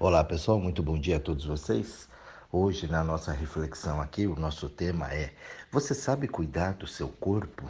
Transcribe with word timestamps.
Olá 0.00 0.22
pessoal, 0.22 0.60
muito 0.60 0.80
bom 0.80 0.96
dia 0.96 1.16
a 1.16 1.20
todos 1.20 1.44
vocês. 1.44 2.08
Hoje, 2.52 2.86
na 2.86 3.02
nossa 3.02 3.32
reflexão 3.32 4.00
aqui, 4.00 4.28
o 4.28 4.36
nosso 4.36 4.68
tema 4.68 5.12
é: 5.12 5.34
Você 5.72 5.92
sabe 5.92 6.28
cuidar 6.28 6.74
do 6.74 6.86
seu 6.86 7.08
corpo? 7.08 7.68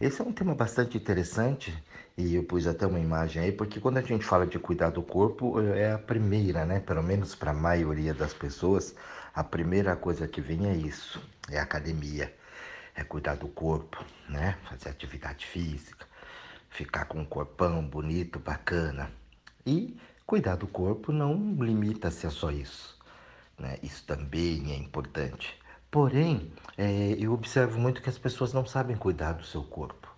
Esse 0.00 0.20
é 0.20 0.24
um 0.24 0.32
tema 0.32 0.52
bastante 0.52 0.98
interessante 0.98 1.72
e 2.18 2.34
eu 2.34 2.42
pus 2.42 2.66
até 2.66 2.84
uma 2.88 2.98
imagem 2.98 3.40
aí, 3.40 3.52
porque 3.52 3.78
quando 3.78 3.98
a 3.98 4.02
gente 4.02 4.24
fala 4.24 4.44
de 4.48 4.58
cuidar 4.58 4.90
do 4.90 5.00
corpo, 5.00 5.60
é 5.60 5.92
a 5.92 5.98
primeira, 5.98 6.64
né? 6.66 6.80
Pelo 6.80 7.04
menos 7.04 7.36
para 7.36 7.52
a 7.52 7.54
maioria 7.54 8.12
das 8.12 8.34
pessoas, 8.34 8.92
a 9.32 9.44
primeira 9.44 9.94
coisa 9.94 10.26
que 10.26 10.40
vem 10.40 10.66
é 10.66 10.74
isso: 10.74 11.22
é 11.48 11.60
academia, 11.60 12.34
é 12.96 13.04
cuidar 13.04 13.36
do 13.36 13.46
corpo, 13.46 14.04
né? 14.28 14.58
Fazer 14.68 14.88
atividade 14.88 15.46
física, 15.46 16.04
ficar 16.68 17.04
com 17.04 17.20
um 17.20 17.24
corpão 17.24 17.80
bonito, 17.80 18.40
bacana. 18.40 19.08
E 19.64 19.96
Cuidar 20.26 20.56
do 20.56 20.66
corpo 20.66 21.12
não 21.12 21.54
limita-se 21.54 22.26
a 22.26 22.30
só 22.30 22.50
isso. 22.50 22.98
Né? 23.58 23.78
Isso 23.82 24.04
também 24.04 24.72
é 24.72 24.76
importante. 24.76 25.58
Porém, 25.90 26.50
é, 26.76 27.16
eu 27.18 27.32
observo 27.32 27.78
muito 27.78 28.00
que 28.00 28.08
as 28.08 28.18
pessoas 28.18 28.52
não 28.52 28.64
sabem 28.64 28.96
cuidar 28.96 29.32
do 29.32 29.44
seu 29.44 29.62
corpo. 29.62 30.08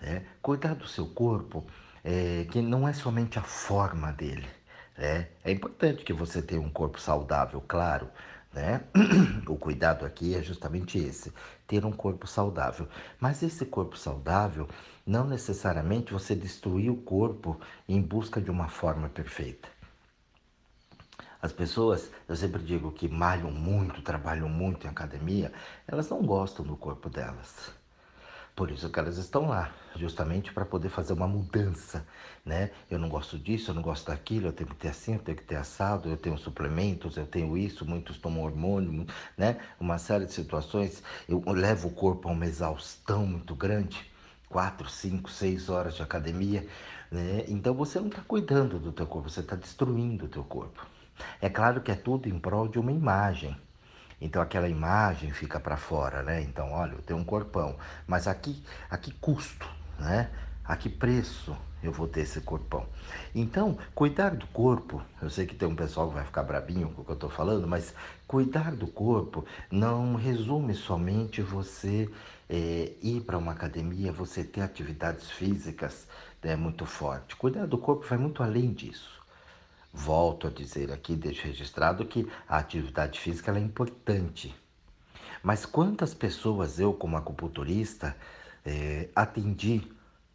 Né? 0.00 0.24
Cuidar 0.40 0.74
do 0.74 0.86
seu 0.86 1.06
corpo 1.08 1.64
é, 2.04 2.46
que 2.50 2.62
não 2.62 2.86
é 2.88 2.92
somente 2.92 3.38
a 3.38 3.42
forma 3.42 4.12
dele. 4.12 4.48
Né? 4.96 5.28
É 5.42 5.50
importante 5.50 6.04
que 6.04 6.12
você 6.12 6.40
tenha 6.40 6.60
um 6.60 6.70
corpo 6.70 7.00
saudável, 7.00 7.62
claro, 7.66 8.08
né? 8.52 8.84
O 9.46 9.56
cuidado 9.56 10.06
aqui 10.06 10.34
é 10.34 10.42
justamente 10.42 10.98
esse: 10.98 11.32
ter 11.66 11.84
um 11.84 11.92
corpo 11.92 12.26
saudável. 12.26 12.88
Mas 13.18 13.42
esse 13.42 13.64
corpo 13.66 13.96
saudável, 13.96 14.68
não 15.06 15.26
necessariamente 15.26 16.12
você 16.12 16.34
destruir 16.34 16.90
o 16.90 16.96
corpo 16.96 17.60
em 17.88 18.00
busca 18.00 18.40
de 18.40 18.50
uma 18.50 18.68
forma 18.68 19.08
perfeita. 19.08 19.68
As 21.42 21.52
pessoas, 21.52 22.10
eu 22.28 22.36
sempre 22.36 22.62
digo 22.62 22.92
que 22.92 23.08
malham 23.08 23.50
muito, 23.50 24.02
trabalham 24.02 24.48
muito 24.48 24.86
em 24.86 24.90
academia, 24.90 25.50
elas 25.88 26.08
não 26.10 26.22
gostam 26.22 26.64
do 26.64 26.76
corpo 26.76 27.08
delas. 27.08 27.79
Por 28.60 28.70
isso 28.70 28.90
que 28.90 28.98
elas 28.98 29.16
estão 29.16 29.48
lá, 29.48 29.72
justamente 29.96 30.52
para 30.52 30.66
poder 30.66 30.90
fazer 30.90 31.14
uma 31.14 31.26
mudança, 31.26 32.06
né? 32.44 32.70
Eu 32.90 32.98
não 32.98 33.08
gosto 33.08 33.38
disso, 33.38 33.70
eu 33.70 33.74
não 33.74 33.80
gosto 33.80 34.08
daquilo, 34.08 34.48
eu 34.48 34.52
tenho 34.52 34.68
que 34.68 34.76
ter 34.76 34.88
assim, 34.88 35.14
eu 35.14 35.18
tenho 35.18 35.38
que 35.38 35.44
ter 35.44 35.56
assado, 35.56 36.10
eu 36.10 36.16
tenho 36.18 36.36
suplementos, 36.36 37.16
eu 37.16 37.26
tenho 37.26 37.56
isso, 37.56 37.86
muitos 37.86 38.18
tomam 38.18 38.44
hormônio, 38.44 39.06
né? 39.34 39.56
Uma 39.80 39.96
série 39.96 40.26
de 40.26 40.34
situações. 40.34 41.02
Eu 41.26 41.42
levo 41.46 41.88
o 41.88 41.90
corpo 41.90 42.28
a 42.28 42.32
uma 42.32 42.44
exaustão 42.44 43.24
muito 43.24 43.54
grande, 43.54 44.04
quatro, 44.46 44.90
cinco, 44.90 45.30
seis 45.30 45.70
horas 45.70 45.94
de 45.94 46.02
academia, 46.02 46.68
né? 47.10 47.46
Então 47.48 47.72
você 47.72 47.98
não 47.98 48.08
está 48.08 48.20
cuidando 48.20 48.78
do 48.78 48.92
teu 48.92 49.06
corpo, 49.06 49.30
você 49.30 49.40
está 49.40 49.56
destruindo 49.56 50.26
o 50.26 50.28
teu 50.28 50.44
corpo. 50.44 50.86
É 51.40 51.48
claro 51.48 51.80
que 51.80 51.90
é 51.90 51.94
tudo 51.94 52.28
em 52.28 52.38
prol 52.38 52.68
de 52.68 52.78
uma 52.78 52.92
imagem, 52.92 53.56
então 54.20 54.42
aquela 54.42 54.68
imagem 54.68 55.30
fica 55.32 55.58
para 55.58 55.76
fora, 55.76 56.22
né? 56.22 56.42
Então, 56.42 56.72
olha, 56.72 56.92
eu 56.92 57.02
tenho 57.02 57.18
um 57.18 57.24
corpão, 57.24 57.76
mas 58.06 58.28
aqui, 58.28 58.62
a 58.88 58.98
que 58.98 59.12
custo, 59.12 59.68
né? 59.98 60.30
A 60.64 60.76
que 60.76 60.88
preço 60.88 61.56
eu 61.82 61.90
vou 61.90 62.06
ter 62.06 62.20
esse 62.20 62.40
corpão? 62.42 62.86
Então, 63.34 63.78
cuidar 63.94 64.36
do 64.36 64.46
corpo, 64.48 65.02
eu 65.22 65.30
sei 65.30 65.46
que 65.46 65.54
tem 65.54 65.66
um 65.66 65.74
pessoal 65.74 66.08
que 66.08 66.14
vai 66.14 66.24
ficar 66.24 66.42
brabinho 66.42 66.90
com 66.90 67.02
o 67.02 67.04
que 67.04 67.10
eu 67.10 67.14
estou 67.14 67.30
falando, 67.30 67.66
mas 67.66 67.94
cuidar 68.26 68.76
do 68.76 68.86
corpo 68.86 69.44
não 69.70 70.14
resume 70.14 70.74
somente 70.74 71.40
você 71.40 72.08
é, 72.48 72.92
ir 73.02 73.22
para 73.22 73.38
uma 73.38 73.52
academia, 73.52 74.12
você 74.12 74.44
ter 74.44 74.60
atividades 74.60 75.30
físicas 75.30 76.06
né, 76.42 76.56
muito 76.56 76.84
forte. 76.84 77.36
Cuidar 77.36 77.66
do 77.66 77.78
corpo 77.78 78.06
vai 78.06 78.18
muito 78.18 78.42
além 78.42 78.72
disso. 78.72 79.19
Volto 79.92 80.46
a 80.46 80.50
dizer 80.50 80.92
aqui, 80.92 81.16
deixo 81.16 81.46
registrado 81.46 82.04
que 82.06 82.30
a 82.48 82.58
atividade 82.58 83.18
física 83.18 83.50
é 83.52 83.58
importante. 83.58 84.54
Mas 85.42 85.66
quantas 85.66 86.14
pessoas 86.14 86.78
eu, 86.78 86.92
como 86.92 87.16
acupunturista, 87.16 88.16
é, 88.64 89.08
atendi 89.16 89.82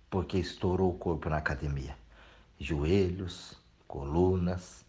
porque 0.10 0.38
estourou 0.38 0.92
o 0.92 0.98
corpo 0.98 1.30
na 1.30 1.38
academia? 1.38 1.96
Joelhos, 2.60 3.58
colunas, 3.88 4.84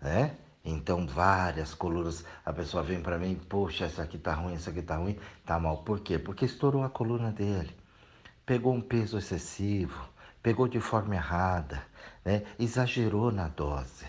né? 0.00 0.36
Então, 0.64 1.06
várias 1.06 1.74
colunas. 1.74 2.24
A 2.44 2.52
pessoa 2.52 2.82
vem 2.82 3.00
para 3.00 3.18
mim, 3.18 3.34
poxa, 3.48 3.86
essa 3.86 4.02
aqui 4.02 4.18
tá 4.18 4.34
ruim, 4.34 4.54
essa 4.54 4.70
aqui 4.70 4.82
tá 4.82 4.96
ruim, 4.96 5.18
tá 5.44 5.58
mal. 5.58 5.78
Por 5.78 6.00
quê? 6.00 6.18
Porque 6.18 6.44
estourou 6.44 6.84
a 6.84 6.90
coluna 6.90 7.32
dele. 7.32 7.74
Pegou 8.44 8.74
um 8.74 8.80
peso 8.80 9.18
excessivo, 9.18 10.08
pegou 10.42 10.68
de 10.68 10.80
forma 10.80 11.14
errada, 11.14 11.82
né? 12.24 12.44
exagerou 12.58 13.30
na 13.30 13.48
dose, 13.48 14.06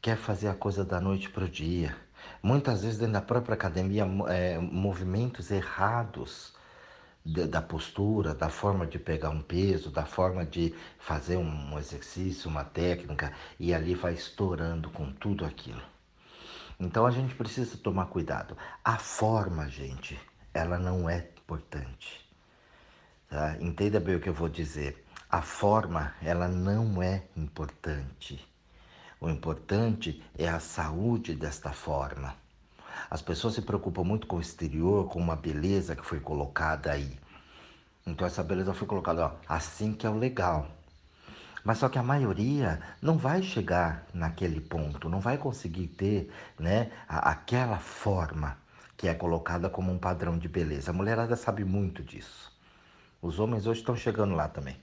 quer 0.00 0.16
fazer 0.16 0.48
a 0.48 0.54
coisa 0.54 0.84
da 0.84 1.00
noite 1.00 1.30
para 1.30 1.44
o 1.44 1.48
dia. 1.48 1.96
Muitas 2.42 2.82
vezes 2.82 2.98
dentro 2.98 3.14
da 3.14 3.22
própria 3.22 3.54
academia, 3.54 4.04
é, 4.28 4.58
movimentos 4.58 5.50
errados 5.50 6.54
da 7.24 7.62
postura, 7.62 8.34
da 8.34 8.48
forma 8.48 8.84
de 8.84 8.98
pegar 8.98 9.30
um 9.30 9.40
peso, 9.40 9.90
da 9.90 10.04
forma 10.04 10.44
de 10.44 10.74
fazer 10.98 11.36
um 11.36 11.78
exercício, 11.78 12.50
uma 12.50 12.64
técnica, 12.64 13.32
e 13.60 13.72
ali 13.72 13.94
vai 13.94 14.14
estourando 14.14 14.90
com 14.90 15.12
tudo 15.12 15.44
aquilo. 15.44 15.82
Então 16.80 17.06
a 17.06 17.12
gente 17.12 17.34
precisa 17.34 17.76
tomar 17.76 18.06
cuidado. 18.06 18.56
A 18.84 18.98
forma, 18.98 19.68
gente, 19.68 20.18
ela 20.52 20.78
não 20.78 21.08
é 21.08 21.18
importante. 21.18 22.28
Tá? 23.28 23.56
Entenda 23.60 24.00
bem 24.00 24.16
o 24.16 24.20
que 24.20 24.28
eu 24.28 24.34
vou 24.34 24.48
dizer. 24.48 25.01
A 25.32 25.40
forma, 25.40 26.12
ela 26.20 26.46
não 26.46 27.02
é 27.02 27.22
importante. 27.34 28.46
O 29.18 29.30
importante 29.30 30.22
é 30.36 30.46
a 30.46 30.60
saúde 30.60 31.34
desta 31.34 31.72
forma. 31.72 32.34
As 33.08 33.22
pessoas 33.22 33.54
se 33.54 33.62
preocupam 33.62 34.04
muito 34.04 34.26
com 34.26 34.36
o 34.36 34.42
exterior, 34.42 35.08
com 35.08 35.18
uma 35.18 35.34
beleza 35.34 35.96
que 35.96 36.04
foi 36.04 36.20
colocada 36.20 36.92
aí. 36.92 37.18
Então 38.06 38.26
essa 38.26 38.42
beleza 38.42 38.74
foi 38.74 38.86
colocada 38.86 39.24
ó, 39.24 39.32
assim 39.48 39.94
que 39.94 40.06
é 40.06 40.10
o 40.10 40.18
legal. 40.18 40.68
Mas 41.64 41.78
só 41.78 41.88
que 41.88 41.98
a 41.98 42.02
maioria 42.02 42.78
não 43.00 43.16
vai 43.16 43.42
chegar 43.42 44.04
naquele 44.12 44.60
ponto, 44.60 45.08
não 45.08 45.18
vai 45.18 45.38
conseguir 45.38 45.86
ter 45.86 46.30
né, 46.58 46.92
a, 47.08 47.30
aquela 47.30 47.78
forma 47.78 48.58
que 48.98 49.08
é 49.08 49.14
colocada 49.14 49.70
como 49.70 49.90
um 49.90 49.98
padrão 49.98 50.36
de 50.36 50.46
beleza. 50.46 50.90
A 50.90 50.94
mulherada 50.94 51.36
sabe 51.36 51.64
muito 51.64 52.02
disso. 52.02 52.52
Os 53.22 53.40
homens 53.40 53.66
hoje 53.66 53.80
estão 53.80 53.96
chegando 53.96 54.34
lá 54.34 54.46
também 54.46 54.76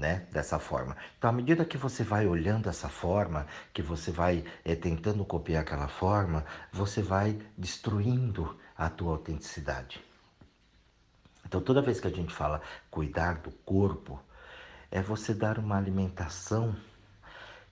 né? 0.00 0.26
Dessa 0.32 0.58
forma. 0.58 0.96
Então, 1.16 1.30
à 1.30 1.32
medida 1.32 1.64
que 1.64 1.76
você 1.76 2.02
vai 2.02 2.26
olhando 2.26 2.68
essa 2.68 2.88
forma, 2.88 3.46
que 3.72 3.82
você 3.82 4.10
vai 4.10 4.44
é, 4.64 4.74
tentando 4.74 5.24
copiar 5.24 5.62
aquela 5.62 5.86
forma, 5.86 6.44
você 6.72 7.02
vai 7.02 7.38
destruindo 7.56 8.58
a 8.76 8.88
tua 8.88 9.12
autenticidade. 9.12 10.02
Então, 11.46 11.60
toda 11.60 11.82
vez 11.82 12.00
que 12.00 12.06
a 12.06 12.10
gente 12.10 12.34
fala 12.34 12.62
cuidar 12.90 13.34
do 13.34 13.50
corpo, 13.50 14.18
é 14.90 15.02
você 15.02 15.34
dar 15.34 15.58
uma 15.58 15.76
alimentação 15.76 16.74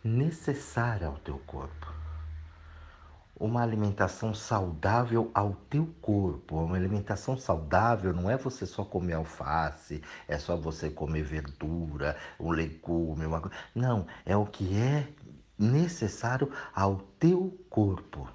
necessária 0.05 1.07
ao 1.07 1.17
teu 1.17 1.39
corpo 1.39 1.98
uma 3.39 3.63
alimentação 3.63 4.35
saudável 4.35 5.31
ao 5.33 5.55
teu 5.71 5.87
corpo. 6.01 6.57
Uma 6.57 6.77
alimentação 6.77 7.37
saudável 7.37 8.13
não 8.13 8.29
é 8.29 8.37
você 8.37 8.67
só 8.67 8.85
comer 8.85 9.15
alface, 9.15 10.03
é 10.27 10.39
só 10.39 10.57
você 10.57 10.91
comer 10.91 11.23
verdura, 11.23 12.17
um 12.39 12.51
legume, 12.51 13.27
uma 13.27 13.41
coisa. 13.41 13.57
Não, 13.75 14.07
é 14.27 14.37
o 14.37 14.47
que 14.47 14.77
é 14.77 15.09
necessário 15.59 16.51
ao 16.75 16.97
teu 17.19 17.59
corpo. 17.71 18.29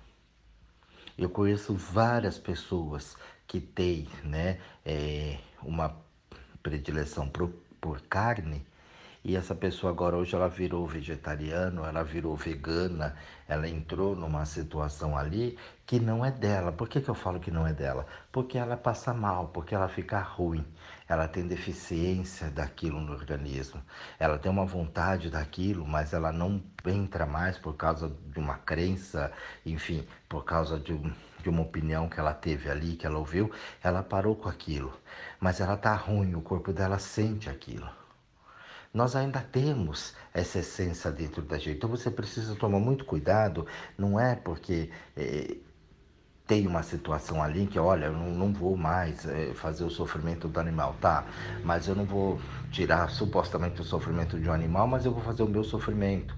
Eu 1.18 1.30
conheço 1.30 1.74
várias 1.76 2.38
pessoas 2.38 3.16
que 3.46 3.60
têm 3.60 4.08
né, 4.24 4.60
é, 4.86 5.38
uma 5.62 5.96
predileção 6.62 7.28
por, 7.28 7.50
por 7.80 8.02
carne 8.02 8.66
e 9.24 9.38
essa 9.38 9.56
pessoa 9.56 9.92
agora 9.94 10.18
hoje 10.18 10.36
ela 10.36 10.50
virou 10.50 10.86
vegetariano, 10.86 11.86
ela 11.86 12.04
virou 12.04 12.36
vegana, 12.36 13.16
ela 13.48 13.70
entrou 13.70 14.16
numa 14.18 14.46
situação 14.46 15.18
ali 15.18 15.58
que 15.86 15.98
não 15.98 16.26
é 16.26 16.32
dela. 16.32 16.74
Por 16.74 16.90
que, 16.90 17.00
que 17.00 17.10
eu 17.10 17.16
falo 17.16 17.40
que 17.40 17.50
não 17.50 17.66
é 17.66 17.72
dela? 17.72 18.06
Porque 18.34 18.58
ela 18.58 18.76
passa 18.76 19.14
mal, 19.14 19.48
porque 19.48 19.74
ela 19.74 19.88
fica 19.88 20.20
ruim, 20.20 20.66
ela 21.08 21.26
tem 21.28 21.48
deficiência 21.48 22.50
daquilo 22.50 23.00
no 23.00 23.14
organismo. 23.14 23.82
Ela 24.20 24.38
tem 24.38 24.52
uma 24.52 24.66
vontade 24.66 25.30
daquilo, 25.30 25.88
mas 25.88 26.12
ela 26.12 26.34
não 26.34 26.62
entra 26.86 27.26
mais 27.26 27.58
por 27.58 27.76
causa 27.76 28.14
de 28.28 28.40
uma 28.40 28.58
crença, 28.58 29.32
enfim, 29.66 30.06
por 30.28 30.44
causa 30.44 30.80
de 30.80 30.94
de 31.42 31.50
uma 31.50 31.62
opinião 31.62 32.08
que 32.08 32.18
ela 32.18 32.34
teve 32.34 32.70
ali, 32.70 32.96
que 32.96 33.06
ela 33.06 33.20
ouviu, 33.20 33.52
ela 33.84 34.02
parou 34.02 34.34
com 34.34 34.48
aquilo. 34.48 34.98
Mas 35.42 35.60
ela 35.60 35.76
tá 35.76 35.94
ruim, 35.94 36.36
o 36.36 36.42
corpo 36.42 36.72
dela 36.72 36.98
sente 36.98 37.50
aquilo 37.50 38.03
nós 38.94 39.16
ainda 39.16 39.40
temos 39.40 40.14
essa 40.34 40.60
essência 40.60 41.12
dentro 41.12 41.42
da 41.42 41.58
gente. 41.58 41.78
Então 41.78 41.90
você 41.90 42.12
precisa 42.12 42.56
tomar 42.56 42.80
muito 42.80 43.06
cuidado, 43.06 43.66
não 43.98 44.20
é 44.20 44.36
porque 44.36 44.92
é, 45.18 45.56
tem 46.46 46.68
uma 46.68 46.84
situação 46.84 47.42
ali 47.42 47.66
que, 47.66 47.80
olha, 47.80 48.06
eu 48.06 48.14
não, 48.14 48.30
não 48.32 48.54
vou 48.54 48.78
mais 48.78 49.26
é, 49.26 49.54
fazer 49.54 49.84
o 49.84 49.90
sofrimento 49.90 50.48
do 50.48 50.60
animal, 50.60 50.96
tá? 51.02 51.26
Mas 51.64 51.88
eu 51.88 51.96
não 51.96 52.06
vou 52.06 52.40
tirar 52.72 53.10
supostamente 53.10 53.82
o 53.82 53.84
sofrimento 53.84 54.40
de 54.40 54.50
um 54.50 54.54
animal, 54.54 54.88
mas 54.88 55.06
eu 55.06 55.12
vou 55.12 55.24
fazer 55.24 55.42
o 55.42 55.48
meu 55.48 55.64
sofrimento. 55.64 56.36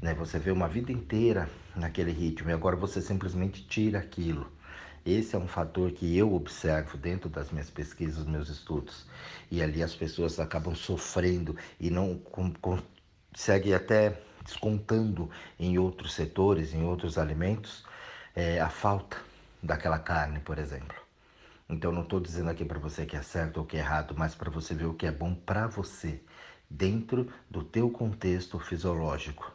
Né? 0.00 0.14
Você 0.14 0.38
vê 0.38 0.50
uma 0.50 0.66
vida 0.66 0.90
inteira 0.90 1.48
naquele 1.76 2.10
ritmo 2.10 2.50
e 2.50 2.52
agora 2.52 2.74
você 2.74 3.00
simplesmente 3.00 3.64
tira 3.64 4.00
aquilo. 4.00 4.50
Esse 5.04 5.34
é 5.34 5.38
um 5.38 5.48
fator 5.48 5.90
que 5.90 6.16
eu 6.16 6.32
observo 6.32 6.96
dentro 6.96 7.28
das 7.28 7.50
minhas 7.50 7.68
pesquisas, 7.68 8.24
meus 8.24 8.48
estudos. 8.48 9.04
E 9.50 9.60
ali 9.60 9.82
as 9.82 9.94
pessoas 9.94 10.38
acabam 10.38 10.76
sofrendo 10.76 11.56
e 11.80 11.90
não 11.90 12.20
conseguem 12.60 13.74
até 13.74 14.20
descontando 14.44 15.28
em 15.58 15.76
outros 15.76 16.14
setores, 16.14 16.72
em 16.72 16.84
outros 16.84 17.18
alimentos, 17.18 17.84
é, 18.34 18.60
a 18.60 18.68
falta 18.68 19.16
daquela 19.60 19.98
carne, 19.98 20.38
por 20.38 20.58
exemplo. 20.58 20.96
Então 21.68 21.90
não 21.90 22.02
estou 22.02 22.20
dizendo 22.20 22.50
aqui 22.50 22.64
para 22.64 22.78
você 22.78 23.04
que 23.04 23.16
é 23.16 23.22
certo 23.22 23.58
ou 23.58 23.66
que 23.66 23.76
é 23.76 23.80
errado, 23.80 24.14
mas 24.16 24.34
para 24.34 24.50
você 24.50 24.74
ver 24.74 24.86
o 24.86 24.94
que 24.94 25.06
é 25.06 25.12
bom 25.12 25.34
para 25.34 25.66
você 25.66 26.20
dentro 26.70 27.32
do 27.50 27.64
teu 27.64 27.90
contexto 27.90 28.58
fisiológico. 28.58 29.52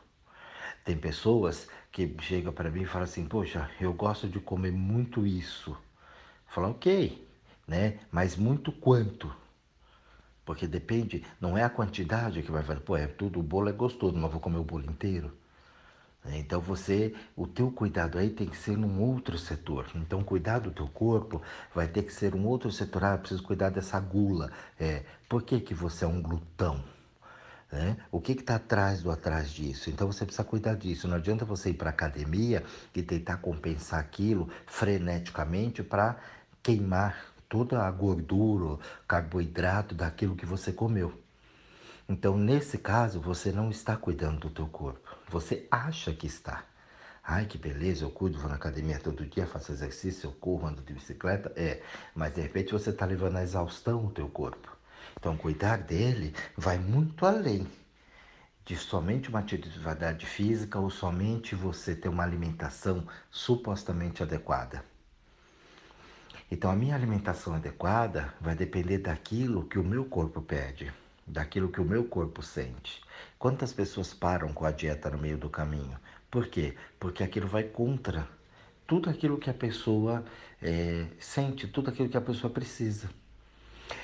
Tem 0.88 0.95
pessoas 0.95 1.68
que 1.92 2.16
chegam 2.22 2.54
para 2.54 2.72
mim 2.72 2.84
e 2.84 2.86
falam 2.86 3.04
assim, 3.04 3.25
poxa, 3.25 3.69
eu 3.78 3.92
gosto 3.92 4.25
de 4.25 4.39
comer 4.39 4.72
muito 4.72 5.28
isso. 5.28 5.75
Fala, 6.48 6.69
ok, 6.69 7.28
né? 7.68 8.00
Mas 8.10 8.38
muito 8.38 8.72
quanto? 8.72 9.30
Porque 10.45 10.66
depende, 10.66 11.25
não 11.42 11.57
é 11.57 11.63
a 11.66 11.69
quantidade 11.69 12.42
que 12.42 12.50
vai 12.50 12.63
fazer. 12.63 12.80
Pô, 12.80 12.95
é 12.95 13.06
tudo, 13.06 13.42
o 13.42 13.44
bolo 13.44 13.68
é 13.68 13.74
gostoso, 13.74 14.16
mas 14.16 14.31
vou 14.31 14.39
comer 14.39 14.60
o 14.60 14.63
bolo 14.63 14.86
inteiro. 14.86 15.30
Então 16.24 16.62
você, 16.62 17.13
o 17.36 17.45
teu 17.45 17.69
cuidado 17.69 18.18
aí 18.18 18.30
tem 18.30 18.48
que 18.48 18.56
ser 18.56 18.78
num 18.78 19.01
outro 19.01 19.38
setor. 19.38 19.88
Então 19.94 20.24
cuidar 20.24 20.60
do 20.60 20.72
teu 20.72 20.88
corpo 20.88 21.42
vai 21.75 21.90
ter 21.90 22.04
que 22.04 22.13
ser 22.13 22.33
um 22.33 22.45
outro 22.48 22.72
setor. 22.72 23.04
Ah, 23.04 23.18
preciso 23.18 23.44
cuidar 23.44 23.72
dessa 23.72 24.00
gula. 24.00 24.54
É, 24.80 25.04
por 25.28 25.44
que, 25.44 25.60
que 25.60 25.74
você 25.74 26.06
é 26.06 26.07
um 26.07 26.22
glutão? 26.22 26.81
Né? 27.72 27.98
O 28.12 28.22
que 28.22 28.31
está 28.31 28.56
atrás 28.56 29.04
do 29.04 29.12
atrás 29.12 29.50
disso? 29.50 29.90
Então 29.90 30.08
você 30.08 30.25
precisa 30.25 30.44
cuidar 30.44 30.75
disso. 30.75 31.08
Não 31.08 31.18
adianta 31.18 31.44
você 31.44 31.72
ir 31.72 31.74
para 31.74 31.90
academia 31.90 32.64
e 32.96 33.04
tentar 33.04 33.38
compensar 33.38 34.00
aquilo 34.00 34.50
freneticamente 34.66 35.84
para 35.84 36.18
queimar 36.64 37.34
toda 37.50 37.84
a 37.84 37.92
gordura, 37.92 38.80
carboidrato 39.08 39.96
daquilo 39.96 40.36
que 40.36 40.46
você 40.46 40.72
comeu. 40.72 41.14
Então, 42.10 42.38
nesse 42.38 42.78
caso, 42.78 43.19
você 43.19 43.52
não 43.52 43.69
está 43.69 43.98
cuidando 43.98 44.40
do 44.40 44.50
teu 44.50 44.68
corpo. 44.68 45.00
Você 45.30 45.68
acha 45.69 46.14
que 46.14 46.25
está. 46.25 46.64
Ai, 47.22 47.46
que 47.46 47.58
beleza, 47.58 48.06
eu 48.06 48.10
cuido, 48.10 48.40
vou 48.40 48.48
na 48.48 48.56
academia 48.56 48.98
todo 48.98 49.25
dia, 49.25 49.46
faço 49.46 49.74
exercício, 49.74 50.28
eu 50.28 50.31
corro, 50.31 50.68
ando 50.68 50.81
de 50.81 50.94
bicicleta. 50.94 51.52
É, 51.58 51.81
mas 52.16 52.34
de 52.34 52.40
repente 52.40 52.72
você 52.72 52.92
está 52.92 53.06
levando 53.06 53.36
a 53.36 53.44
exaustão 53.44 54.06
o 54.06 54.12
teu 54.12 54.30
corpo. 54.30 54.77
Então, 55.19 55.38
cuidar 55.38 55.77
dele 55.77 56.33
vai 56.56 56.77
muito 56.77 57.25
além 57.25 57.68
de 58.65 58.75
somente 58.75 59.30
uma 59.30 59.39
atividade 59.39 60.25
física 60.25 60.77
ou 60.77 60.89
somente 60.89 61.56
você 61.56 61.95
ter 61.95 62.09
uma 62.09 62.24
alimentação 62.24 63.07
supostamente 63.31 64.21
adequada. 64.21 64.83
Então, 66.51 66.69
a 66.69 66.75
minha 66.75 66.95
alimentação 66.95 67.56
adequada 67.56 68.33
vai 68.42 68.56
depender 68.56 68.98
daquilo 68.98 69.65
que 69.65 69.80
o 69.80 69.83
meu 69.83 70.06
corpo 70.06 70.42
pede, 70.42 70.92
daquilo 71.25 71.69
que 71.69 71.80
o 71.80 71.86
meu 71.86 72.06
corpo 72.06 72.42
sente. 72.42 73.01
Quantas 73.39 73.71
pessoas 73.71 74.13
param 74.13 74.51
com 74.51 74.65
a 74.65 74.71
dieta 74.71 75.09
no 75.09 75.18
meio 75.18 75.38
do 75.38 75.50
caminho? 75.50 75.98
Por 76.30 76.48
quê? 76.48 76.75
Porque 77.00 77.24
aquilo 77.24 77.48
vai 77.48 77.63
contra 77.63 78.27
tudo 78.86 79.09
aquilo 79.09 79.38
que 79.38 79.50
a 79.50 79.54
pessoa 79.54 80.24
é, 80.62 81.07
sente, 81.19 81.68
tudo 81.68 81.89
aquilo 81.89 82.09
que 82.09 82.18
a 82.18 82.21
pessoa 82.21 82.51
precisa. 82.51 83.09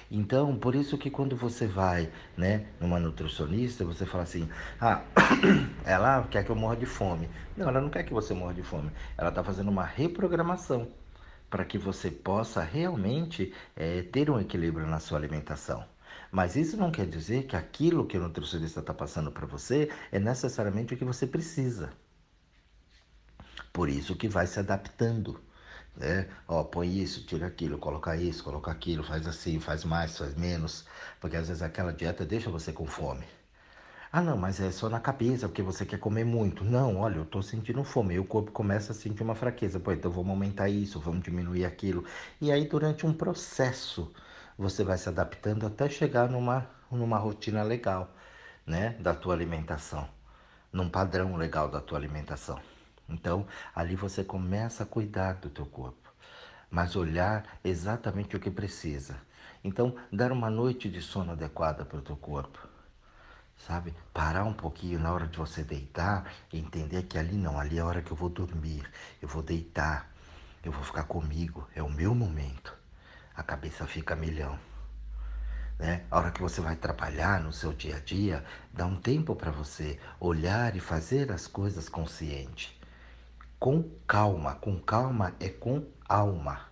Então, 0.09 0.56
por 0.57 0.75
isso 0.75 0.97
que 0.97 1.09
quando 1.09 1.35
você 1.35 1.68
vai, 1.68 2.12
né, 2.38 2.65
numa 2.80 3.00
nutricionista, 3.00 3.83
você 3.85 4.06
fala 4.06 4.24
assim: 4.24 4.47
"Ah, 4.80 5.01
ela 5.85 6.24
quer 6.30 6.44
que 6.44 6.51
eu 6.51 6.56
morra 6.56 6.75
de 6.75 6.85
fome". 6.85 7.30
Não, 7.57 7.69
ela 7.69 7.81
não 7.81 7.89
quer 7.89 8.03
que 8.03 8.13
você 8.13 8.33
morra 8.33 8.53
de 8.53 8.63
fome. 8.63 8.91
Ela 9.18 9.30
está 9.30 9.44
fazendo 9.44 9.69
uma 9.69 9.85
reprogramação 9.85 10.88
para 11.50 11.65
que 11.65 11.77
você 11.77 12.09
possa 12.09 12.62
realmente 12.63 13.53
é, 13.75 14.01
ter 14.01 14.30
um 14.30 14.39
equilíbrio 14.39 14.88
na 14.88 15.00
sua 15.00 15.18
alimentação. 15.19 15.86
Mas 16.31 16.56
isso 16.56 16.77
não 16.77 16.91
quer 16.91 17.06
dizer 17.06 17.44
que 17.45 17.56
aquilo 17.56 18.07
que 18.07 18.18
o 18.18 18.21
nutricionista 18.21 18.79
está 18.79 18.94
passando 18.94 19.31
para 19.31 19.45
você 19.45 19.89
é 20.12 20.19
necessariamente 20.19 20.94
o 20.94 20.97
que 20.97 21.06
você 21.06 21.27
precisa. 21.27 21.91
Por 23.71 23.89
isso 23.89 24.15
que 24.15 24.27
vai 24.27 24.47
se 24.47 24.59
adaptando 24.59 25.39
né? 25.95 26.28
Ó, 26.48 26.63
põe 26.63 26.98
isso, 26.98 27.25
tira 27.25 27.48
aquilo, 27.48 27.78
coloca 27.78 28.16
isso, 28.16 28.44
coloca 28.44 28.72
aquilo, 28.72 29.04
faz 29.04 29.28
assim, 29.28 29.60
faz 29.60 29.84
mais, 29.84 30.18
faz 30.18 30.36
menos, 30.36 30.86
porque 31.19 31.38
às 31.38 31.48
vezes 31.48 31.63
aquela 31.63 31.94
dieta 31.94 32.25
deixa 32.25 32.50
você 32.50 32.72
com 32.74 32.86
fome. 32.86 33.25
Ah, 34.12 34.22
não, 34.22 34.38
mas 34.38 34.60
é 34.60 34.69
só 34.72 34.88
na 34.90 35.00
cabeça, 35.00 35.48
porque 35.48 35.63
você 35.63 35.86
quer 35.86 35.98
comer 36.00 36.24
muito. 36.24 36.63
Não, 36.63 36.98
olha, 36.98 37.16
eu 37.18 37.24
estou 37.24 37.42
sentindo 37.42 37.84
fome. 37.84 38.13
E 38.13 38.19
o 38.19 38.24
corpo 38.25 38.51
começa 38.51 38.92
a 38.92 38.95
sentir 38.95 39.24
uma 39.24 39.34
fraqueza. 39.34 39.80
Pô, 39.80 39.92
então 39.92 40.12
vamos 40.12 40.30
aumentar 40.30 40.69
isso, 40.69 41.00
vamos 41.00 41.24
diminuir 41.24 41.66
aquilo. 41.66 42.06
E 42.39 42.51
aí, 42.51 42.68
durante 42.68 43.07
um 43.07 43.13
processo, 43.13 44.13
você 44.57 44.84
vai 44.84 45.00
se 45.00 45.10
adaptando 45.10 45.66
até 45.66 45.89
chegar 45.89 46.30
numa, 46.30 46.69
numa 46.92 47.18
rotina 47.18 47.63
legal, 47.63 48.13
né? 48.68 48.92
Da 49.00 49.16
tua 49.16 49.34
alimentação. 49.34 50.07
Num 50.72 50.89
padrão 50.89 51.36
legal 51.36 51.68
da 51.69 51.81
tua 51.81 51.98
alimentação. 51.98 52.60
Então, 53.07 53.45
ali 53.75 53.95
você 53.95 54.23
começa 54.23 54.83
a 54.83 54.85
cuidar 54.85 55.33
do 55.33 55.50
teu 55.50 55.65
corpo, 55.65 56.11
mas 56.69 56.95
olhar 56.95 57.44
exatamente 57.63 58.35
o 58.35 58.39
que 58.39 58.50
precisa. 58.50 59.15
Então, 59.63 59.95
dar 60.11 60.31
uma 60.31 60.50
noite 60.50 60.89
de 60.89 61.01
sono 61.01 61.31
adequada 61.31 61.85
para 61.85 61.97
o 61.97 62.01
teu 62.01 62.15
corpo. 62.15 62.59
Sabe? 63.57 63.94
Parar 64.13 64.44
um 64.44 64.53
pouquinho 64.53 65.00
na 65.00 65.11
hora 65.13 65.27
de 65.27 65.38
você 65.38 65.63
deitar 65.63 66.31
e 66.51 66.59
entender 66.59 67.03
que 67.03 67.17
ali 67.17 67.38
não, 67.38 67.59
ali 67.59 67.77
é 67.77 67.81
a 67.81 67.85
hora 67.85 68.01
que 68.01 68.11
eu 68.11 68.17
vou 68.17 68.29
dormir, 68.29 68.89
eu 69.21 69.27
vou 69.27 69.41
deitar, 69.41 70.11
eu 70.63 70.71
vou 70.71 70.83
ficar 70.83 71.03
comigo, 71.03 71.67
é 71.75 71.81
o 71.81 71.89
meu 71.89 72.13
momento. 72.13 72.75
A 73.35 73.44
cabeça 73.44 73.85
fica 73.85 74.15
a 74.15 74.17
milhão. 74.17 74.59
Né? 75.79 76.03
A 76.11 76.17
hora 76.17 76.31
que 76.31 76.41
você 76.41 76.61
vai 76.61 76.75
trabalhar 76.75 77.39
no 77.41 77.53
seu 77.53 77.73
dia 77.73 77.97
a 77.97 78.00
dia, 78.00 78.44
dá 78.71 78.85
um 78.85 79.00
tempo 79.00 79.35
para 79.35 79.51
você 79.51 80.00
olhar 80.19 80.75
e 80.75 80.79
fazer 80.79 81.31
as 81.31 81.47
coisas 81.47 81.88
consciente 81.88 82.82
com 83.63 83.81
calma. 84.06 84.56
Com 84.56 84.77
calma 84.77 85.33
é 85.39 85.48
com 85.48 85.86
alma. 86.10 86.68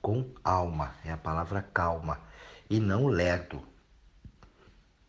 Com 0.00 0.32
alma 0.42 0.94
é 1.04 1.12
a 1.12 1.16
palavra 1.18 1.60
calma 1.60 2.18
e 2.70 2.80
não 2.80 3.06
lerdo. 3.06 3.62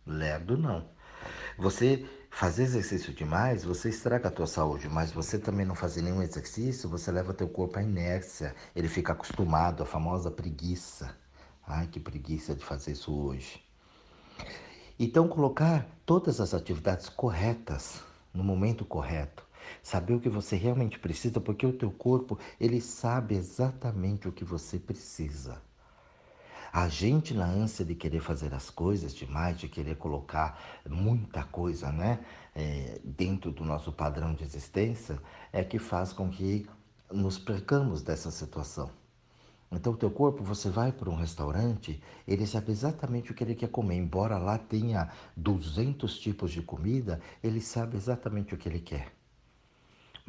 Lerdo 0.05 0.57
não. 0.57 0.89
Você 1.57 2.05
fazer 2.29 2.63
exercício 2.63 3.13
demais, 3.13 3.63
você 3.63 3.87
estraga 3.87 4.27
a 4.27 4.31
tua 4.31 4.45
saúde, 4.45 4.89
mas 4.89 5.13
você 5.13 5.39
também 5.39 5.65
não 5.65 5.75
fazer 5.75 6.01
nenhum 6.01 6.21
exercício, 6.21 6.89
você 6.89 7.09
leva 7.09 7.33
teu 7.33 7.47
corpo 7.47 7.79
à 7.79 7.81
inércia, 7.81 8.53
ele 8.75 8.89
fica 8.89 9.13
acostumado, 9.13 9.83
a 9.83 9.85
famosa 9.85 10.29
preguiça. 10.29 11.15
Ai, 11.65 11.87
que 11.87 12.01
preguiça 12.01 12.53
de 12.53 12.65
fazer 12.65 12.91
isso 12.91 13.15
hoje. 13.15 13.63
Então, 14.99 15.29
colocar 15.29 15.87
todas 16.05 16.41
as 16.41 16.53
atividades 16.53 17.07
corretas 17.07 18.03
no 18.33 18.43
momento 18.43 18.83
correto 18.83 19.49
Saber 19.81 20.13
o 20.13 20.19
que 20.19 20.29
você 20.29 20.55
realmente 20.55 20.99
precisa, 20.99 21.39
porque 21.39 21.65
o 21.65 21.73
teu 21.73 21.91
corpo, 21.91 22.37
ele 22.59 22.81
sabe 22.81 23.35
exatamente 23.35 24.27
o 24.27 24.31
que 24.31 24.43
você 24.43 24.79
precisa. 24.79 25.61
A 26.73 26.87
gente, 26.87 27.33
na 27.33 27.45
ânsia 27.45 27.83
de 27.83 27.93
querer 27.95 28.21
fazer 28.21 28.53
as 28.53 28.69
coisas 28.69 29.13
demais, 29.13 29.59
de 29.59 29.67
querer 29.67 29.97
colocar 29.97 30.57
muita 30.89 31.43
coisa 31.43 31.91
né, 31.91 32.19
é, 32.55 32.99
dentro 33.03 33.51
do 33.51 33.65
nosso 33.65 33.91
padrão 33.91 34.33
de 34.33 34.43
existência, 34.43 35.19
é 35.51 35.65
que 35.65 35.77
faz 35.77 36.13
com 36.13 36.29
que 36.29 36.65
nos 37.11 37.37
percamos 37.37 38.01
dessa 38.01 38.31
situação. 38.31 38.89
Então, 39.69 39.93
o 39.93 39.97
teu 39.97 40.11
corpo, 40.11 40.43
você 40.43 40.69
vai 40.69 40.91
para 40.91 41.09
um 41.09 41.15
restaurante, 41.15 42.01
ele 42.27 42.45
sabe 42.45 42.71
exatamente 42.71 43.31
o 43.31 43.33
que 43.33 43.43
ele 43.43 43.55
quer 43.55 43.69
comer. 43.69 43.95
Embora 43.95 44.37
lá 44.37 44.57
tenha 44.57 45.09
200 45.35 46.19
tipos 46.19 46.51
de 46.51 46.61
comida, 46.61 47.21
ele 47.41 47.61
sabe 47.61 47.95
exatamente 47.95 48.53
o 48.53 48.57
que 48.57 48.67
ele 48.67 48.79
quer. 48.79 49.13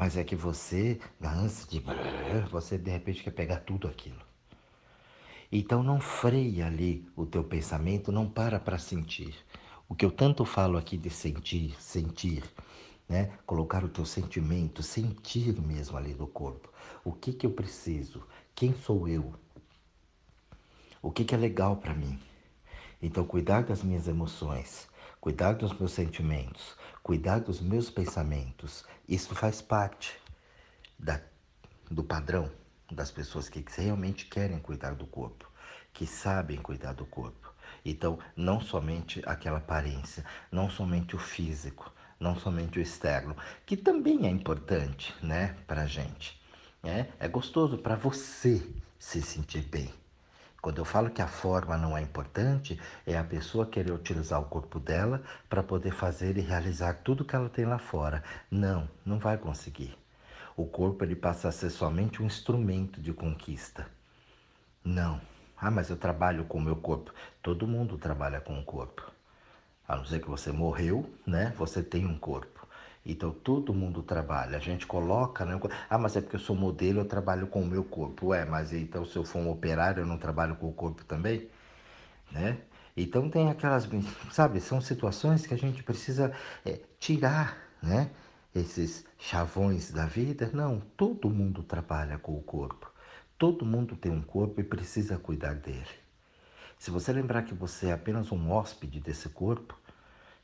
Mas 0.02 0.16
é 0.16 0.24
que 0.24 0.34
você, 0.34 0.98
na 1.20 1.32
ânsia 1.32 1.64
de. 1.70 1.84
Você 2.50 2.76
de 2.76 2.90
repente 2.90 3.22
quer 3.22 3.30
pegar 3.30 3.58
tudo 3.58 3.86
aquilo. 3.86 4.18
Então 5.52 5.80
não 5.80 6.00
freia 6.00 6.66
ali 6.66 7.08
o 7.14 7.24
teu 7.24 7.44
pensamento, 7.44 8.10
não 8.10 8.28
para 8.28 8.58
para 8.58 8.78
sentir. 8.78 9.32
O 9.88 9.94
que 9.94 10.04
eu 10.04 10.10
tanto 10.10 10.44
falo 10.44 10.76
aqui 10.76 10.96
de 10.96 11.08
sentir, 11.08 11.80
sentir, 11.80 12.42
né? 13.08 13.38
Colocar 13.46 13.84
o 13.84 13.88
teu 13.88 14.04
sentimento, 14.04 14.82
sentir 14.82 15.54
mesmo 15.60 15.96
ali 15.96 16.14
do 16.14 16.26
corpo. 16.26 16.68
O 17.04 17.12
que 17.12 17.32
que 17.32 17.46
eu 17.46 17.52
preciso? 17.52 18.26
Quem 18.56 18.74
sou 18.74 19.06
eu? 19.06 19.32
O 21.00 21.12
que 21.12 21.24
que 21.24 21.32
é 21.32 21.38
legal 21.38 21.76
para 21.76 21.94
mim? 21.94 22.18
Então 23.00 23.24
cuidar 23.24 23.62
das 23.62 23.84
minhas 23.84 24.08
emoções, 24.08 24.88
cuidar 25.22 25.52
dos 25.52 25.72
meus 25.78 25.92
sentimentos, 25.92 26.76
cuidar 27.00 27.38
dos 27.38 27.60
meus 27.60 27.88
pensamentos, 27.88 28.84
isso 29.08 29.36
faz 29.36 29.62
parte 29.62 30.20
da, 30.98 31.20
do 31.88 32.02
padrão 32.02 32.50
das 32.90 33.12
pessoas 33.12 33.48
que 33.48 33.64
realmente 33.78 34.26
querem 34.26 34.58
cuidar 34.58 34.96
do 34.96 35.06
corpo, 35.06 35.48
que 35.92 36.08
sabem 36.08 36.56
cuidar 36.56 36.94
do 36.94 37.06
corpo. 37.06 37.54
Então, 37.84 38.18
não 38.34 38.60
somente 38.60 39.22
aquela 39.24 39.58
aparência, 39.58 40.24
não 40.50 40.68
somente 40.68 41.14
o 41.14 41.20
físico, 41.20 41.92
não 42.18 42.36
somente 42.36 42.80
o 42.80 42.82
externo, 42.82 43.36
que 43.64 43.76
também 43.76 44.26
é 44.26 44.28
importante, 44.28 45.14
né, 45.22 45.54
para 45.68 45.82
a 45.82 45.86
gente. 45.86 46.42
É, 46.82 47.06
é 47.20 47.28
gostoso 47.28 47.78
para 47.78 47.94
você 47.94 48.60
se 48.98 49.22
sentir 49.22 49.62
bem. 49.68 50.01
Quando 50.62 50.78
eu 50.78 50.84
falo 50.84 51.10
que 51.10 51.20
a 51.20 51.26
forma 51.26 51.76
não 51.76 51.98
é 51.98 52.00
importante, 52.00 52.80
é 53.04 53.18
a 53.18 53.24
pessoa 53.24 53.66
querer 53.66 53.90
utilizar 53.90 54.40
o 54.40 54.44
corpo 54.44 54.78
dela 54.78 55.20
para 55.48 55.60
poder 55.60 55.90
fazer 55.90 56.38
e 56.38 56.40
realizar 56.40 57.00
tudo 57.02 57.24
que 57.24 57.34
ela 57.34 57.48
tem 57.48 57.64
lá 57.64 57.78
fora. 57.80 58.22
Não, 58.48 58.88
não 59.04 59.18
vai 59.18 59.36
conseguir. 59.36 59.98
O 60.56 60.64
corpo 60.64 61.02
ele 61.02 61.16
passa 61.16 61.48
a 61.48 61.52
ser 61.52 61.68
somente 61.68 62.22
um 62.22 62.26
instrumento 62.26 63.00
de 63.00 63.12
conquista. 63.12 63.88
Não. 64.84 65.20
Ah, 65.56 65.68
mas 65.68 65.90
eu 65.90 65.96
trabalho 65.96 66.44
com 66.44 66.58
o 66.58 66.62
meu 66.62 66.76
corpo. 66.76 67.12
Todo 67.42 67.66
mundo 67.66 67.98
trabalha 67.98 68.40
com 68.40 68.56
o 68.56 68.64
corpo. 68.64 69.10
A 69.88 69.96
não 69.96 70.04
ser 70.04 70.20
que 70.20 70.30
você 70.30 70.52
morreu, 70.52 71.12
né? 71.26 71.52
Você 71.58 71.82
tem 71.82 72.06
um 72.06 72.16
corpo. 72.16 72.68
Então 73.04 73.32
todo 73.32 73.74
mundo 73.74 74.02
trabalha. 74.02 74.56
A 74.56 74.60
gente 74.60 74.86
coloca, 74.86 75.44
né? 75.44 75.58
Ah, 75.90 75.98
mas 75.98 76.16
é 76.16 76.20
porque 76.20 76.36
eu 76.36 76.40
sou 76.40 76.54
modelo, 76.54 77.00
eu 77.00 77.04
trabalho 77.04 77.46
com 77.46 77.62
o 77.62 77.66
meu 77.66 77.82
corpo. 77.84 78.28
Ué, 78.28 78.44
mas 78.44 78.72
então 78.72 79.04
se 79.04 79.16
eu 79.16 79.24
for 79.24 79.40
um 79.40 79.50
operário, 79.50 80.02
eu 80.02 80.06
não 80.06 80.16
trabalho 80.18 80.54
com 80.56 80.68
o 80.68 80.72
corpo 80.72 81.04
também? 81.04 81.48
Né? 82.30 82.58
Então 82.96 83.28
tem 83.28 83.50
aquelas, 83.50 83.88
sabe, 84.30 84.60
são 84.60 84.80
situações 84.80 85.46
que 85.46 85.54
a 85.54 85.58
gente 85.58 85.82
precisa 85.82 86.32
é, 86.64 86.80
tirar, 86.98 87.58
né? 87.82 88.10
Esses 88.54 89.04
chavões 89.18 89.90
da 89.90 90.06
vida. 90.06 90.50
Não, 90.52 90.80
todo 90.96 91.30
mundo 91.30 91.62
trabalha 91.62 92.18
com 92.18 92.36
o 92.36 92.42
corpo. 92.42 92.90
Todo 93.38 93.66
mundo 93.66 93.96
tem 93.96 94.12
um 94.12 94.22
corpo 94.22 94.60
e 94.60 94.64
precisa 94.64 95.18
cuidar 95.18 95.54
dele. 95.54 96.02
Se 96.78 96.90
você 96.90 97.12
lembrar 97.12 97.42
que 97.42 97.54
você 97.54 97.86
é 97.86 97.92
apenas 97.92 98.30
um 98.30 98.50
hóspede 98.50 99.00
desse 99.00 99.28
corpo, 99.28 99.76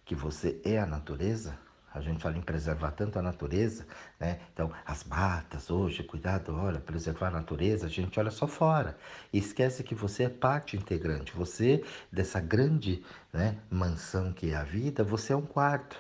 que 0.05 0.15
você 0.15 0.61
é 0.65 0.79
a 0.79 0.87
natureza, 0.87 1.59
a 1.99 2.03
gente 2.03 2.23
fala 2.23 2.39
em 2.39 2.41
preservar 2.41 2.93
tanto 2.93 3.19
a 3.19 3.23
natureza, 3.23 3.85
né? 4.21 4.39
Então, 4.53 4.73
as 4.87 5.03
matas 5.03 5.69
hoje, 5.69 6.05
cuidado, 6.05 6.55
olha, 6.55 6.79
preservar 6.79 7.29
a 7.29 7.33
natureza, 7.33 7.87
a 7.87 7.91
gente 7.91 8.19
olha 8.21 8.31
só 8.31 8.47
fora. 8.47 8.97
E 9.33 9.39
esquece 9.39 9.83
que 9.83 9.95
você 9.95 10.25
é 10.25 10.29
parte 10.29 10.77
integrante. 10.77 11.33
Você, 11.35 11.85
dessa 12.11 12.41
grande 12.41 13.05
né, 13.33 13.59
mansão 13.69 14.33
que 14.33 14.53
é 14.53 14.57
a 14.57 14.63
vida, 14.63 15.03
você 15.03 15.33
é 15.33 15.37
um 15.37 15.45
quarto 15.45 15.99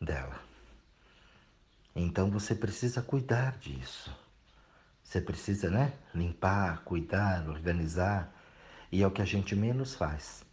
dela. 0.00 0.40
Então 1.94 2.30
você 2.30 2.54
precisa 2.54 3.00
cuidar 3.00 3.56
disso. 3.58 4.14
Você 5.02 5.20
precisa, 5.20 5.70
né? 5.70 5.92
Limpar, 6.14 6.82
cuidar, 6.84 7.48
organizar. 7.48 8.32
E 8.90 9.02
é 9.02 9.06
o 9.06 9.10
que 9.10 9.22
a 9.22 9.24
gente 9.24 9.54
menos 9.54 9.94
faz. 9.94 10.44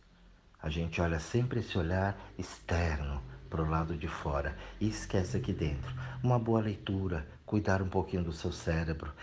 A 0.61 0.69
gente 0.69 1.01
olha 1.01 1.19
sempre 1.19 1.59
esse 1.59 1.77
olhar 1.77 2.17
externo 2.37 3.21
para 3.49 3.61
o 3.61 3.69
lado 3.69 3.95
de 3.97 4.07
fora 4.07 4.57
e 4.79 4.87
esquece 4.87 5.37
aqui 5.37 5.53
dentro. 5.53 5.93
Uma 6.23 6.37
boa 6.37 6.61
leitura, 6.61 7.27
cuidar 7.45 7.81
um 7.81 7.89
pouquinho 7.89 8.23
do 8.23 8.33
seu 8.33 8.51
cérebro, 8.51 9.13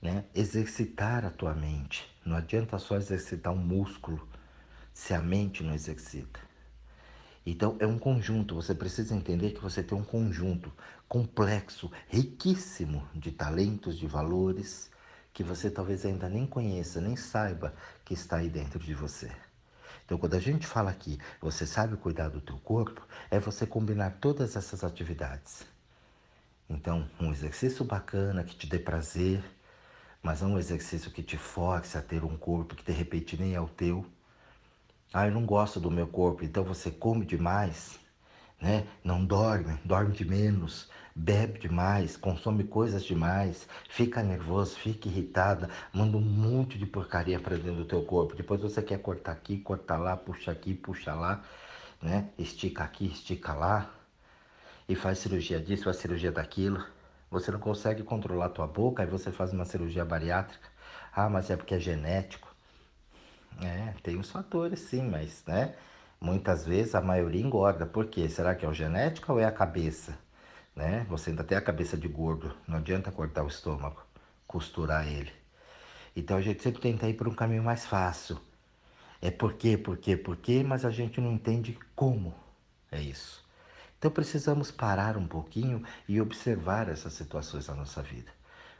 né? 0.00 0.24
exercitar 0.34 1.24
a 1.24 1.30
tua 1.30 1.54
mente. 1.54 2.08
Não 2.24 2.36
adianta 2.36 2.78
só 2.78 2.96
exercitar 2.96 3.52
um 3.52 3.58
músculo 3.58 4.26
se 4.92 5.12
a 5.12 5.20
mente 5.20 5.62
não 5.62 5.74
exercita. 5.74 6.40
Então 7.44 7.76
é 7.78 7.86
um 7.86 7.98
conjunto, 7.98 8.54
você 8.54 8.74
precisa 8.74 9.14
entender 9.14 9.52
que 9.52 9.62
você 9.62 9.82
tem 9.82 9.96
um 9.96 10.02
conjunto 10.02 10.72
complexo, 11.08 11.90
riquíssimo 12.08 13.08
de 13.14 13.30
talentos, 13.30 13.96
de 13.96 14.06
valores 14.06 14.90
que 15.32 15.44
você 15.44 15.70
talvez 15.70 16.04
ainda 16.04 16.28
nem 16.28 16.46
conheça, 16.46 17.00
nem 17.00 17.14
saiba 17.14 17.74
que 18.04 18.14
está 18.14 18.38
aí 18.38 18.48
dentro 18.48 18.78
de 18.78 18.94
você. 18.94 19.30
Então, 20.06 20.16
quando 20.16 20.34
a 20.34 20.40
gente 20.40 20.68
fala 20.68 20.88
aqui, 20.88 21.18
você 21.40 21.66
sabe 21.66 21.96
cuidar 21.96 22.28
do 22.28 22.40
teu 22.40 22.56
corpo, 22.58 23.04
é 23.28 23.40
você 23.40 23.66
combinar 23.66 24.18
todas 24.20 24.54
essas 24.54 24.84
atividades. 24.84 25.66
Então, 26.70 27.10
um 27.20 27.32
exercício 27.32 27.84
bacana 27.84 28.44
que 28.44 28.54
te 28.54 28.68
dê 28.68 28.78
prazer, 28.78 29.42
mas 30.22 30.42
não 30.42 30.52
um 30.52 30.58
exercício 30.58 31.10
que 31.10 31.24
te 31.24 31.36
force 31.36 31.98
a 31.98 32.02
ter 32.02 32.22
um 32.22 32.36
corpo 32.36 32.76
que 32.76 32.84
de 32.84 32.92
repente 32.92 33.36
nem 33.36 33.54
é 33.56 33.60
o 33.60 33.68
teu. 33.68 34.06
Ah, 35.12 35.26
eu 35.26 35.32
não 35.32 35.44
gosto 35.44 35.80
do 35.80 35.90
meu 35.90 36.06
corpo, 36.06 36.44
então 36.44 36.62
você 36.62 36.88
come 36.88 37.26
demais, 37.26 37.98
né? 38.60 38.86
Não 39.04 39.24
dorme, 39.24 39.78
dorme 39.84 40.12
de 40.12 40.24
menos, 40.24 40.88
bebe 41.14 41.58
demais, 41.58 42.16
consome 42.16 42.64
coisas 42.64 43.04
demais, 43.04 43.68
fica 43.88 44.22
nervoso, 44.22 44.76
fica 44.76 45.08
irritada, 45.08 45.70
manda 45.92 46.16
um 46.16 46.20
monte 46.20 46.78
de 46.78 46.86
porcaria 46.86 47.38
para 47.40 47.56
dentro 47.56 47.76
do 47.76 47.84
teu 47.84 48.02
corpo. 48.02 48.36
Depois 48.36 48.60
você 48.60 48.82
quer 48.82 48.98
cortar 48.98 49.32
aqui, 49.32 49.58
cortar 49.58 49.98
lá, 49.98 50.16
puxa 50.16 50.50
aqui, 50.50 50.74
puxa 50.74 51.14
lá, 51.14 51.42
né? 52.02 52.30
Estica 52.38 52.84
aqui, 52.84 53.06
estica 53.06 53.52
lá. 53.54 53.90
E 54.88 54.94
faz 54.94 55.18
cirurgia 55.18 55.60
disso, 55.60 55.84
faz 55.84 55.96
cirurgia 55.96 56.30
daquilo. 56.30 56.84
Você 57.30 57.50
não 57.50 57.58
consegue 57.58 58.02
controlar 58.02 58.46
a 58.46 58.50
tua 58.50 58.66
boca, 58.66 59.02
aí 59.02 59.08
você 59.08 59.32
faz 59.32 59.52
uma 59.52 59.64
cirurgia 59.64 60.04
bariátrica. 60.04 60.68
Ah, 61.12 61.28
mas 61.28 61.50
é 61.50 61.56
porque 61.56 61.74
é 61.74 61.80
genético. 61.80 62.54
É, 63.62 63.94
tem 64.02 64.16
uns 64.16 64.30
fatores 64.30 64.80
sim, 64.80 65.08
mas, 65.08 65.42
né? 65.46 65.74
Muitas 66.20 66.66
vezes 66.66 66.94
a 66.94 67.00
maioria 67.00 67.42
engorda. 67.42 67.86
Por 67.86 68.06
quê? 68.06 68.28
Será 68.28 68.54
que 68.54 68.64
é 68.64 68.68
o 68.68 68.74
genético 68.74 69.32
ou 69.32 69.40
é 69.40 69.44
a 69.44 69.52
cabeça? 69.52 70.18
né? 70.76 71.06
Você 71.08 71.30
ainda 71.30 71.42
tem 71.42 71.56
a 71.56 71.62
cabeça 71.62 71.96
de 71.96 72.06
gordo, 72.06 72.54
não 72.68 72.76
adianta 72.76 73.10
cortar 73.10 73.42
o 73.42 73.48
estômago, 73.48 74.02
costurar 74.46 75.08
ele. 75.08 75.32
Então 76.14 76.36
a 76.36 76.42
gente 76.42 76.62
sempre 76.62 76.82
tenta 76.82 77.08
ir 77.08 77.14
por 77.14 77.26
um 77.26 77.34
caminho 77.34 77.62
mais 77.64 77.86
fácil. 77.86 78.38
É 79.22 79.30
por 79.30 79.54
quê, 79.54 79.78
por 79.78 79.96
quê, 79.96 80.16
por 80.16 80.36
quê, 80.36 80.62
mas 80.62 80.84
a 80.84 80.90
gente 80.90 81.20
não 81.20 81.32
entende 81.32 81.78
como 81.94 82.34
é 82.92 83.00
isso. 83.00 83.44
Então 83.98 84.10
precisamos 84.10 84.70
parar 84.70 85.16
um 85.16 85.26
pouquinho 85.26 85.82
e 86.06 86.20
observar 86.20 86.88
essas 86.90 87.14
situações 87.14 87.66
na 87.66 87.74
nossa 87.74 88.02
vida. 88.02 88.30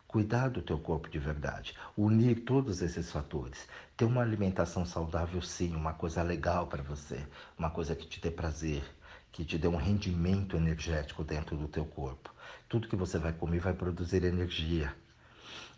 Cuidar 0.08 0.50
do 0.50 0.62
teu 0.62 0.78
corpo 0.78 1.08
de 1.08 1.18
verdade, 1.18 1.76
unir 1.96 2.44
todos 2.44 2.80
esses 2.80 3.10
fatores, 3.10 3.66
ter 3.96 4.04
uma 4.04 4.22
alimentação 4.22 4.86
saudável 4.86 5.42
sim, 5.42 5.75
uma 5.75 5.92
coisa 5.92 6.22
legal 6.22 6.68
para 6.68 6.82
você, 6.82 7.26
uma 7.58 7.70
coisa 7.70 7.94
que 7.96 8.06
te 8.06 8.20
dê 8.20 8.30
prazer, 8.30 8.84
que 9.32 9.44
te 9.44 9.58
dê 9.58 9.68
um 9.68 9.76
rendimento 9.76 10.56
energético 10.56 11.25
dentro 11.25 11.56
do 11.56 11.68
teu 11.68 11.84
corpo. 11.84 12.32
Tudo 12.68 12.88
que 12.88 12.96
você 12.96 13.18
vai 13.18 13.32
comer 13.32 13.60
vai 13.60 13.75
produzir 13.75 14.25
energia. 14.25 14.94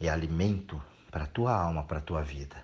É 0.00 0.08
alimento 0.08 0.80
para 1.10 1.26
tua 1.26 1.52
alma, 1.52 1.82
para 1.82 2.00
tua 2.00 2.22
vida. 2.22 2.56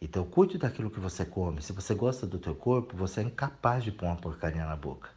Então 0.00 0.24
cuide 0.24 0.58
daquilo 0.58 0.90
que 0.90 1.00
você 1.00 1.24
come. 1.24 1.60
Se 1.60 1.72
você 1.72 1.94
gosta 1.94 2.26
do 2.26 2.38
teu 2.38 2.54
corpo, 2.54 2.96
você 2.96 3.20
é 3.20 3.24
incapaz 3.24 3.82
de 3.84 3.92
pôr 3.92 4.06
uma 4.06 4.16
porcaria 4.16 4.64
na 4.64 4.76
boca. 4.76 5.10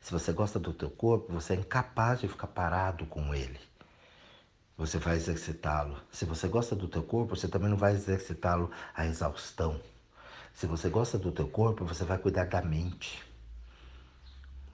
Se 0.00 0.10
você 0.10 0.32
gosta 0.32 0.58
do 0.58 0.72
teu 0.72 0.90
corpo, 0.90 1.32
você 1.32 1.52
é 1.52 1.56
incapaz 1.56 2.20
de 2.20 2.28
ficar 2.28 2.48
parado 2.48 3.06
com 3.06 3.32
ele. 3.32 3.60
Você 4.76 4.98
vai 4.98 5.16
exercitá-lo. 5.16 6.00
Se 6.10 6.24
você 6.24 6.48
gosta 6.48 6.74
do 6.74 6.88
teu 6.88 7.02
corpo, 7.02 7.36
você 7.36 7.46
também 7.46 7.68
não 7.68 7.76
vai 7.76 7.92
exercitá-lo 7.92 8.70
à 8.94 9.06
exaustão. 9.06 9.80
Se 10.54 10.66
você 10.66 10.88
gosta 10.88 11.18
do 11.18 11.30
teu 11.30 11.48
corpo, 11.48 11.84
você 11.84 12.04
vai 12.04 12.18
cuidar 12.18 12.46
da 12.46 12.62
mente. 12.62 13.22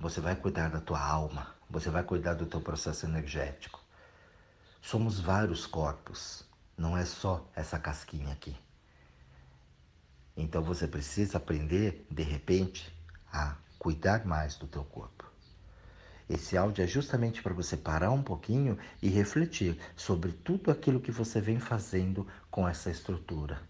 Você 0.00 0.20
vai 0.20 0.36
cuidar 0.36 0.70
da 0.70 0.80
tua 0.80 1.00
alma, 1.00 1.54
você 1.68 1.90
vai 1.90 2.04
cuidar 2.04 2.34
do 2.34 2.46
teu 2.46 2.60
processo 2.60 3.04
energético. 3.04 3.80
Somos 4.80 5.18
vários 5.18 5.66
corpos, 5.66 6.44
não 6.76 6.96
é 6.96 7.04
só 7.04 7.44
essa 7.54 7.78
casquinha 7.78 8.32
aqui. 8.32 8.56
Então 10.36 10.62
você 10.62 10.86
precisa 10.86 11.38
aprender, 11.38 12.06
de 12.08 12.22
repente, 12.22 12.96
a 13.32 13.56
cuidar 13.76 14.24
mais 14.24 14.56
do 14.56 14.68
teu 14.68 14.84
corpo. 14.84 15.27
Esse 16.28 16.58
áudio 16.58 16.84
é 16.84 16.86
justamente 16.86 17.42
para 17.42 17.54
você 17.54 17.74
parar 17.74 18.10
um 18.10 18.22
pouquinho 18.22 18.78
e 19.00 19.08
refletir 19.08 19.80
sobre 19.96 20.30
tudo 20.30 20.70
aquilo 20.70 21.00
que 21.00 21.10
você 21.10 21.40
vem 21.40 21.58
fazendo 21.58 22.26
com 22.50 22.68
essa 22.68 22.90
estrutura. 22.90 23.62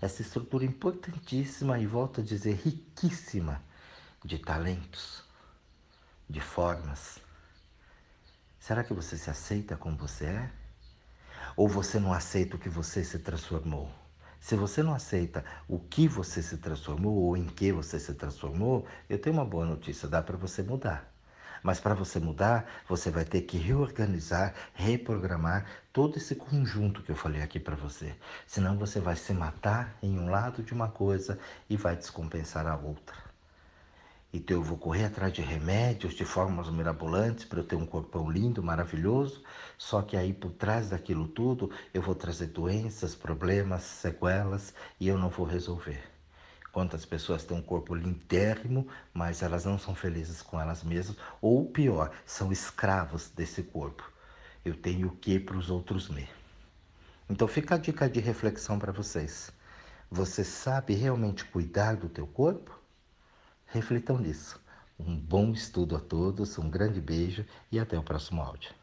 Essa 0.00 0.20
estrutura 0.20 0.64
importantíssima 0.64 1.78
e 1.78 1.86
volto 1.86 2.20
a 2.20 2.24
dizer 2.24 2.60
riquíssima 2.62 3.62
de 4.22 4.38
talentos, 4.38 5.24
de 6.28 6.40
formas. 6.40 7.18
Será 8.60 8.84
que 8.84 8.92
você 8.92 9.16
se 9.16 9.30
aceita 9.30 9.76
como 9.76 9.96
você 9.96 10.26
é? 10.26 10.50
Ou 11.56 11.66
você 11.66 11.98
não 11.98 12.12
aceita 12.12 12.56
o 12.56 12.58
que 12.58 12.68
você 12.68 13.02
se 13.02 13.20
transformou? 13.20 13.90
Se 14.38 14.54
você 14.54 14.82
não 14.82 14.92
aceita 14.92 15.44
o 15.68 15.78
que 15.78 16.08
você 16.08 16.42
se 16.42 16.58
transformou 16.58 17.14
ou 17.14 17.36
em 17.36 17.46
que 17.46 17.72
você 17.72 17.98
se 17.98 18.12
transformou, 18.14 18.86
eu 19.08 19.18
tenho 19.18 19.36
uma 19.36 19.44
boa 19.44 19.64
notícia: 19.64 20.08
dá 20.08 20.20
para 20.20 20.36
você 20.36 20.62
mudar. 20.62 21.11
Mas 21.62 21.78
para 21.78 21.94
você 21.94 22.18
mudar, 22.18 22.66
você 22.88 23.10
vai 23.10 23.24
ter 23.24 23.42
que 23.42 23.56
reorganizar, 23.56 24.54
reprogramar 24.74 25.66
todo 25.92 26.16
esse 26.16 26.34
conjunto 26.34 27.02
que 27.02 27.10
eu 27.10 27.16
falei 27.16 27.42
aqui 27.42 27.60
para 27.60 27.76
você. 27.76 28.14
Senão 28.46 28.76
você 28.76 28.98
vai 28.98 29.16
se 29.16 29.32
matar 29.32 29.96
em 30.02 30.18
um 30.18 30.30
lado 30.30 30.62
de 30.62 30.72
uma 30.72 30.88
coisa 30.88 31.38
e 31.70 31.76
vai 31.76 31.94
descompensar 31.96 32.66
a 32.66 32.76
outra. 32.76 33.32
Então 34.32 34.56
eu 34.56 34.62
vou 34.62 34.78
correr 34.78 35.04
atrás 35.04 35.30
de 35.32 35.42
remédios, 35.42 36.14
de 36.14 36.24
fórmulas 36.24 36.70
mirabolantes 36.70 37.44
para 37.44 37.60
eu 37.60 37.64
ter 37.64 37.76
um 37.76 37.84
corpão 37.84 38.30
lindo, 38.30 38.62
maravilhoso. 38.62 39.42
Só 39.76 40.00
que 40.00 40.16
aí 40.16 40.32
por 40.32 40.52
trás 40.52 40.88
daquilo 40.88 41.28
tudo 41.28 41.70
eu 41.92 42.00
vou 42.00 42.14
trazer 42.14 42.46
doenças, 42.46 43.14
problemas, 43.14 43.82
sequelas 43.82 44.72
e 44.98 45.06
eu 45.06 45.18
não 45.18 45.28
vou 45.28 45.44
resolver. 45.44 46.02
Quantas 46.72 47.04
pessoas 47.04 47.44
têm 47.44 47.54
um 47.54 47.62
corpo 47.62 47.94
lindérrimo, 47.94 48.88
mas 49.12 49.42
elas 49.42 49.66
não 49.66 49.78
são 49.78 49.94
felizes 49.94 50.40
com 50.40 50.58
elas 50.58 50.82
mesmas, 50.82 51.18
ou 51.40 51.66
pior, 51.66 52.10
são 52.24 52.50
escravos 52.50 53.28
desse 53.28 53.62
corpo. 53.62 54.10
Eu 54.64 54.74
tenho 54.74 55.08
o 55.08 55.16
que 55.16 55.38
para 55.38 55.58
os 55.58 55.68
outros 55.68 56.08
me. 56.08 56.26
Então 57.28 57.46
fica 57.46 57.74
a 57.74 57.78
dica 57.78 58.08
de 58.08 58.20
reflexão 58.20 58.78
para 58.78 58.90
vocês. 58.90 59.52
Você 60.10 60.42
sabe 60.42 60.94
realmente 60.94 61.44
cuidar 61.44 61.96
do 61.96 62.08
teu 62.08 62.26
corpo? 62.26 62.78
Reflitam 63.66 64.18
nisso. 64.18 64.58
Um 64.98 65.14
bom 65.14 65.52
estudo 65.52 65.94
a 65.96 66.00
todos, 66.00 66.56
um 66.58 66.70
grande 66.70 67.00
beijo 67.00 67.44
e 67.70 67.78
até 67.78 67.98
o 67.98 68.02
próximo 68.02 68.40
áudio. 68.40 68.81